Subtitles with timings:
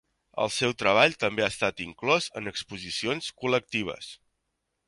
[0.43, 4.13] El seu treball també ha estat inclòs en exposicions col·lectives.